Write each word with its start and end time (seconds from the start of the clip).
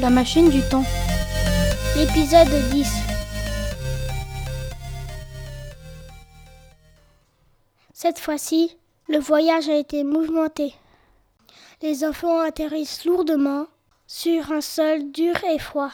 La 0.00 0.08
machine 0.08 0.48
du 0.48 0.62
temps. 0.62 0.84
L'épisode 1.94 2.48
10. 2.70 2.90
Cette 7.92 8.18
fois-ci, 8.18 8.78
le 9.08 9.18
voyage 9.18 9.68
a 9.68 9.76
été 9.76 10.02
mouvementé. 10.04 10.72
Les 11.82 12.02
enfants 12.02 12.40
atterrissent 12.40 13.04
lourdement 13.04 13.66
sur 14.06 14.50
un 14.52 14.62
sol 14.62 15.10
dur 15.12 15.34
et 15.44 15.58
froid. 15.58 15.90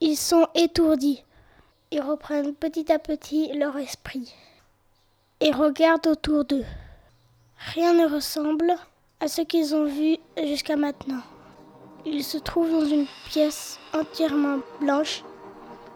Ils 0.00 0.16
sont 0.16 0.46
étourdis. 0.54 1.24
Ils 1.90 2.02
reprennent 2.02 2.54
petit 2.54 2.92
à 2.92 3.00
petit 3.00 3.52
leur 3.54 3.76
esprit 3.78 4.32
et 5.40 5.50
regardent 5.50 6.06
autour 6.06 6.44
d'eux. 6.44 6.66
Rien 7.74 7.94
ne 7.94 8.14
ressemble 8.14 8.76
à 9.18 9.26
ce 9.26 9.42
qu'ils 9.42 9.74
ont 9.74 9.86
vu 9.86 10.18
jusqu'à 10.36 10.76
maintenant. 10.76 11.22
Ils 12.10 12.24
se 12.24 12.38
trouvent 12.38 12.70
dans 12.70 12.86
une 12.86 13.06
pièce 13.28 13.78
entièrement 13.92 14.60
blanche, 14.80 15.22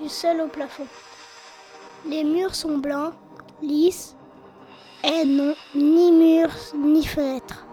du 0.00 0.08
sol 0.08 0.40
au 0.40 0.48
plafond. 0.48 0.86
Les 2.06 2.24
murs 2.24 2.54
sont 2.54 2.78
blancs, 2.78 3.12
lisses, 3.60 4.16
et 5.04 5.26
non 5.26 5.54
ni 5.74 6.10
murs 6.10 6.56
ni 6.74 7.04
fenêtres. 7.04 7.66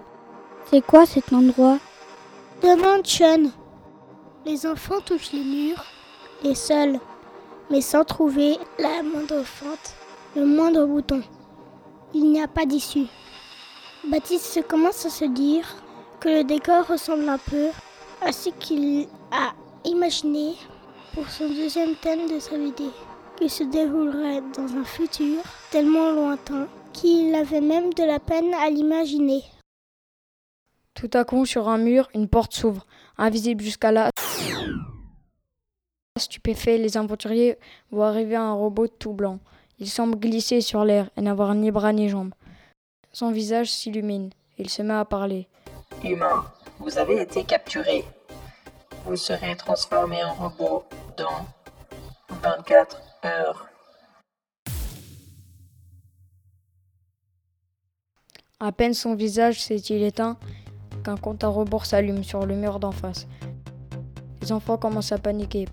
C'est 0.70 0.86
quoi 0.86 1.06
cet 1.06 1.32
endroit? 1.32 1.78
Demande 2.62 3.08
Sean. 3.08 3.52
Les 4.46 4.66
enfants 4.68 5.00
touchent 5.06 5.32
les 5.32 5.44
murs, 5.44 5.86
les 6.44 6.56
seuls, 6.56 7.00
mais 7.70 7.82
sans 7.82 8.04
trouver 8.04 8.58
la 8.78 9.02
moindre 9.02 9.44
fente, 9.44 9.96
le 10.36 10.46
moindre 10.46 10.86
bouton. 10.86 11.22
Il 12.14 12.30
n'y 12.32 12.42
a 12.42 12.50
pas 12.50 12.66
d'issue. 12.66 13.08
Baptiste 14.04 14.68
commence 14.68 15.06
à 15.06 15.10
se 15.10 15.26
dire 15.26 15.66
que 16.20 16.28
le 16.28 16.44
décor 16.44 16.86
ressemble 16.88 17.30
un 17.30 17.38
peu 17.38 17.70
à 18.22 18.32
ce 18.32 18.50
qu'il 18.50 19.08
a 19.32 19.54
imaginé 19.84 20.54
pour 21.14 21.30
son 21.30 21.48
deuxième 21.48 21.96
thème 21.96 22.30
de 22.30 22.40
sa 22.40 22.58
BD, 22.58 22.90
qui 23.38 23.50
se 23.50 23.64
déroulerait 23.64 24.42
dans 24.56 24.76
un 24.76 24.84
futur 24.84 25.42
tellement 25.72 26.12
lointain 26.12 26.68
qu'il 26.94 27.34
avait 27.36 27.62
même 27.62 27.94
de 27.94 28.04
la 28.04 28.20
peine 28.20 28.54
à 28.54 28.70
l'imaginer. 28.70 29.44
Tout 30.94 31.10
à 31.14 31.26
coup, 31.26 31.46
sur 31.46 31.68
un 31.68 31.78
mur, 31.78 32.08
une 32.14 32.30
porte 32.30 32.54
s'ouvre, 32.54 32.86
invisible 33.18 33.64
jusqu'à 33.64 33.92
là. 33.92 34.10
Stupéfaits, 36.18 36.80
les 36.80 36.96
aventuriers 36.96 37.58
voient 37.92 38.08
arriver 38.08 38.38
un 38.38 38.54
robot 38.54 38.88
tout 38.88 39.14
blanc. 39.14 39.40
Il 39.80 39.90
semble 39.90 40.18
glisser 40.18 40.62
sur 40.62 40.86
l'air 40.86 41.10
et 41.18 41.22
n'avoir 41.22 41.54
ni 41.54 41.70
bras 41.72 41.92
ni 41.92 42.08
jambes. 42.08 42.34
Son 43.12 43.32
visage 43.32 43.72
s'illumine. 43.72 44.30
Il 44.58 44.70
se 44.70 44.82
met 44.82 44.94
à 44.94 45.04
parler. 45.04 45.50
Humain, 46.02 46.46
vous 46.80 46.98
avez 46.98 47.22
été 47.22 47.44
capturé. 47.44 48.04
Vous 49.06 49.16
serez 49.16 49.56
transformé 49.56 50.24
en 50.24 50.34
robot 50.34 50.84
dans 51.18 51.46
24 52.42 53.02
heures. 53.26 53.68
À 58.60 58.72
peine 58.72 58.94
son 58.94 59.16
visage 59.16 59.62
s'est-il 59.62 60.04
éteint 60.04 60.38
qu'un 61.04 61.18
compte 61.18 61.44
à 61.44 61.48
rebours 61.48 61.86
s'allume 61.86 62.24
sur 62.24 62.46
le 62.46 62.56
mur 62.56 62.80
d'en 62.80 62.92
face. 62.92 63.28
Les 64.42 64.52
enfants 64.52 64.78
commencent 64.78 65.12
à 65.12 65.18
paniquer. 65.18 65.68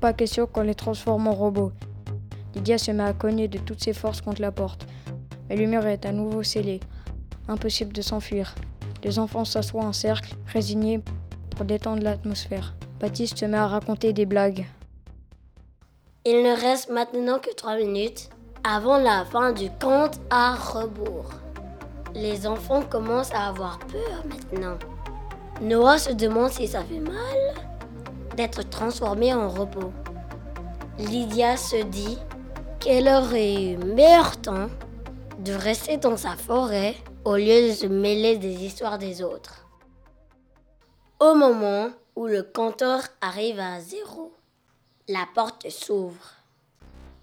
Pas 0.00 0.12
question 0.12 0.46
qu'on 0.46 0.62
les 0.62 0.74
transforme 0.74 1.26
en 1.26 1.34
robots. 1.34 1.72
Lydia 2.54 2.78
se 2.78 2.90
met 2.90 3.02
à 3.02 3.12
cogner 3.12 3.48
de 3.48 3.58
toutes 3.58 3.82
ses 3.82 3.92
forces 3.92 4.20
contre 4.20 4.42
la 4.42 4.52
porte. 4.52 4.86
Mais 5.48 5.56
le 5.56 5.66
mur 5.66 5.86
est 5.86 6.04
à 6.04 6.12
nouveau 6.12 6.42
scellé. 6.42 6.80
Impossible 7.48 7.92
de 7.92 8.02
s'enfuir. 8.02 8.54
Les 9.02 9.18
enfants 9.18 9.44
s'assoient 9.44 9.84
en 9.84 9.92
cercle, 9.92 10.34
résignés, 10.46 11.00
pour 11.50 11.64
détendre 11.64 12.02
l'atmosphère. 12.02 12.74
Baptiste 13.00 13.38
se 13.38 13.46
met 13.46 13.56
à 13.56 13.66
raconter 13.66 14.12
des 14.12 14.26
blagues. 14.26 14.66
Il 16.26 16.42
ne 16.42 16.54
reste 16.54 16.90
maintenant 16.90 17.38
que 17.38 17.54
trois 17.54 17.76
minutes 17.76 18.28
avant 18.62 18.98
la 18.98 19.24
fin 19.24 19.52
du 19.52 19.70
compte 19.80 20.20
à 20.28 20.54
rebours. 20.54 21.30
Les 22.14 22.46
enfants 22.46 22.82
commencent 22.82 23.32
à 23.32 23.48
avoir 23.48 23.78
peur 23.78 24.22
maintenant. 24.28 24.76
Noah 25.62 25.98
se 25.98 26.12
demande 26.12 26.50
si 26.50 26.66
ça 26.66 26.82
fait 26.84 27.00
mal 27.00 27.14
d'être 28.36 28.68
transformé 28.68 29.32
en 29.32 29.48
robot. 29.48 29.92
Lydia 30.98 31.56
se 31.56 31.82
dit 31.84 32.18
qu'elle 32.80 33.08
aurait 33.08 33.72
eu 33.72 33.76
meilleur 33.78 34.36
temps 34.38 34.68
de 35.38 35.52
rester 35.52 35.96
dans 35.96 36.16
sa 36.16 36.36
forêt 36.36 36.94
au 37.24 37.36
lieu 37.36 37.68
de 37.68 37.72
se 37.72 37.86
mêler 37.86 38.38
des 38.38 38.64
histoires 38.64 38.98
des 38.98 39.22
autres. 39.22 39.66
Au 41.18 41.34
moment 41.34 41.90
où 42.16 42.26
le 42.26 42.42
compteur 42.42 43.02
arrive 43.20 43.60
à 43.60 43.78
zéro, 43.80 44.32
la 45.06 45.26
porte 45.34 45.68
s'ouvre. 45.68 46.36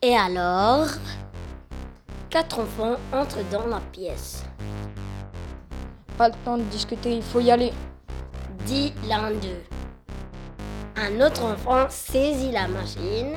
Et 0.03 0.15
alors, 0.15 0.87
quatre 2.29 2.59
enfants 2.59 2.97
entrent 3.11 3.43
dans 3.51 3.65
la 3.65 3.81
pièce. 3.91 4.43
Pas 6.17 6.29
le 6.29 6.35
temps 6.45 6.57
de 6.57 6.63
discuter, 6.63 7.15
il 7.15 7.23
faut 7.23 7.39
y 7.39 7.49
aller. 7.49 7.73
Dit 8.65 8.93
l'un 9.07 9.31
d'eux. 9.31 9.63
Un 10.95 11.21
autre 11.25 11.43
enfant 11.43 11.87
saisit 11.89 12.51
la 12.51 12.67
machine 12.67 13.33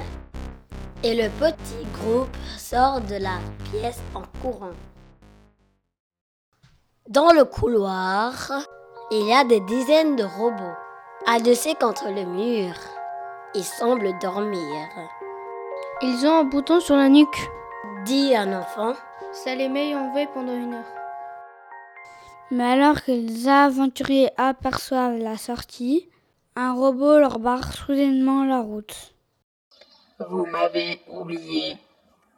et 1.03 1.15
le 1.15 1.31
petit 1.39 1.87
groupe 1.95 2.37
sort 2.59 3.01
de 3.01 3.17
la 3.17 3.39
pièce 3.71 4.01
en 4.15 4.23
courant. 4.43 4.75
Dans 7.09 7.33
le 7.33 7.45
couloir, 7.45 8.53
il 9.11 9.27
y 9.27 9.33
a 9.33 9.43
des 9.43 9.61
dizaines 9.61 10.17
de 10.17 10.23
robots, 10.23 10.77
adossés 11.27 11.75
contre 11.75 12.09
le 12.09 12.25
mur. 12.25 12.75
Ils 13.55 13.65
semblent 13.65 14.17
dormir. 14.21 14.87
Ils 16.03 16.27
ont 16.27 16.41
un 16.41 16.45
bouton 16.45 16.79
sur 16.79 16.97
la 16.97 17.09
nuque. 17.09 17.51
Dit 18.05 18.37
un 18.37 18.53
enfant. 18.61 18.95
Ça 19.33 19.55
les 19.55 19.69
met 19.69 19.95
en 19.95 20.13
veille 20.13 20.29
pendant 20.33 20.55
une 20.55 20.75
heure. 20.75 20.93
Mais 22.51 22.65
alors 22.65 23.03
que 23.03 23.13
les 23.13 23.49
aventuriers 23.49 24.31
aperçoivent 24.37 25.19
la 25.19 25.37
sortie, 25.37 26.09
un 26.55 26.75
robot 26.75 27.19
leur 27.19 27.39
barre 27.39 27.73
soudainement 27.73 28.45
la 28.45 28.61
route. 28.61 29.15
Vous 30.29 30.45
m'avez 30.47 31.01
oublié. 31.09 31.79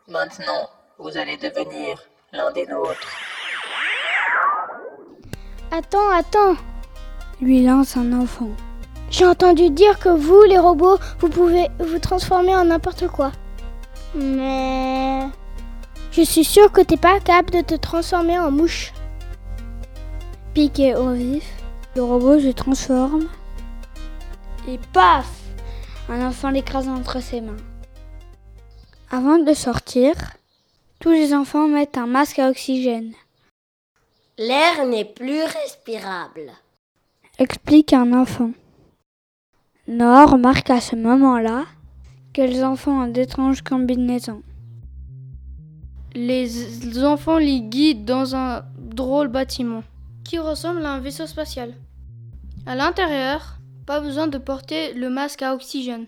Maintenant, 0.09 0.71
vous 0.99 1.19
allez 1.19 1.37
devenir 1.37 2.03
l'un 2.33 2.53
des 2.53 2.67
nôtres. 2.67 3.32
Attends, 5.75 6.11
attends, 6.11 6.57
Lui 7.41 7.65
lance 7.65 7.97
un 7.97 8.13
enfant. 8.13 8.51
j'ai 9.09 9.25
entendu 9.25 9.71
dire 9.71 9.99
que 9.99 10.11
vous, 10.11 10.43
les 10.43 10.59
robots, 10.59 10.99
vous 11.19 11.31
pouvez 11.31 11.67
vous 11.79 11.99
transformer 11.99 12.55
en 12.55 12.67
n'importe 12.67 13.09
quoi. 13.09 13.33
Mais... 14.15 15.27
Je 16.11 16.21
suis 16.21 16.45
sûre 16.45 16.71
que 16.73 16.83
t'es 16.83 16.99
pas 16.99 17.21
capable 17.21 17.53
de 17.53 17.61
te 17.63 17.75
transformer 17.75 18.39
en 18.39 18.51
mouche. 18.51 18.93
Piqué 20.53 20.95
au 20.95 21.13
vif, 21.13 21.51
le 21.97 22.03
robot 22.03 22.39
se 22.39 22.53
transforme 22.53 23.29
et 24.69 24.79
paf 24.93 25.27
Un 26.11 26.27
enfant 26.27 26.51
l'écrase 26.51 26.87
entre 26.87 27.23
ses 27.23 27.41
mains. 27.41 27.57
Avant 29.11 29.39
de 29.39 29.55
sortir, 29.55 30.13
tous 31.01 31.13
les 31.13 31.33
enfants 31.33 31.67
mettent 31.67 31.97
un 31.97 32.07
masque 32.07 32.41
à 32.41 32.51
oxygène, 32.51 33.15
L'air 34.39 34.87
n'est 34.87 35.05
plus 35.05 35.43
respirable. 35.43 36.53
explique 37.39 37.93
un 37.93 38.15
enfant. 38.15 38.53
Noah 39.87 40.25
remarque 40.25 40.71
à 40.71 40.81
ce 40.81 40.97
moment-là 40.97 41.67
que 42.33 42.41
les 42.41 42.65
enfants 42.65 43.05
ont 43.05 43.09
d'étranges 43.09 43.61
combinaisons. 43.61 44.43
Les 46.15 47.05
enfants 47.05 47.37
les 47.37 47.61
guident 47.61 48.07
dans 48.07 48.35
un 48.35 48.65
drôle 48.79 49.29
bâtiment 49.29 49.83
qui 50.25 50.39
ressemble 50.39 50.87
à 50.87 50.93
un 50.93 51.01
vaisseau 51.01 51.27
spatial. 51.27 51.75
À 52.65 52.75
l'intérieur, 52.75 53.59
pas 53.87 54.01
besoin 54.01 54.29
de 54.29 54.39
porter 54.39 54.95
le 54.95 55.11
masque 55.11 55.43
à 55.43 55.55
oxygène. 55.55 56.07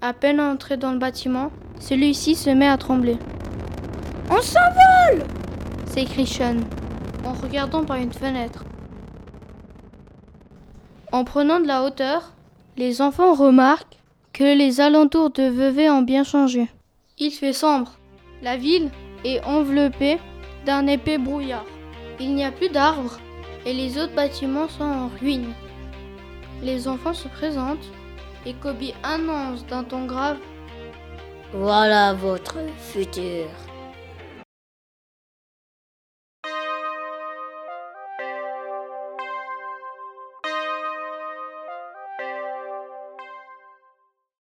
À 0.00 0.12
peine 0.12 0.40
entré 0.40 0.76
dans 0.76 0.92
le 0.92 0.98
bâtiment, 0.98 1.50
celui-ci 1.80 2.36
se 2.36 2.50
met 2.50 2.68
à 2.68 2.78
trembler. 2.78 3.16
On 4.30 4.40
s'envole 4.40 5.26
s'écrie 5.86 6.26
Sean 6.26 6.60
en 7.24 7.32
regardant 7.32 7.84
par 7.84 7.96
une 7.96 8.12
fenêtre. 8.12 8.64
En 11.12 11.24
prenant 11.24 11.60
de 11.60 11.66
la 11.66 11.82
hauteur, 11.84 12.32
les 12.76 13.02
enfants 13.02 13.34
remarquent 13.34 13.98
que 14.32 14.56
les 14.56 14.80
alentours 14.80 15.30
de 15.30 15.42
Vevey 15.42 15.90
ont 15.90 16.02
bien 16.02 16.24
changé. 16.24 16.68
Il 17.18 17.30
fait 17.30 17.52
sombre. 17.52 17.98
La 18.42 18.56
ville 18.56 18.90
est 19.24 19.44
enveloppée 19.44 20.18
d'un 20.64 20.86
épais 20.86 21.18
brouillard. 21.18 21.66
Il 22.18 22.34
n'y 22.34 22.44
a 22.44 22.50
plus 22.50 22.70
d'arbres 22.70 23.18
et 23.66 23.72
les 23.72 23.98
autres 23.98 24.14
bâtiments 24.14 24.68
sont 24.68 24.84
en 24.84 25.08
ruine. 25.08 25.52
Les 26.62 26.88
enfants 26.88 27.14
se 27.14 27.28
présentent 27.28 27.90
et 28.46 28.54
Kobe 28.54 28.82
annonce 29.02 29.66
d'un 29.66 29.84
ton 29.84 30.06
grave 30.06 30.38
Voilà 31.52 32.14
votre 32.14 32.58
futur. 32.78 33.46